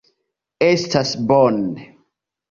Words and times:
Estas 0.67 1.11
bone. 1.31 1.85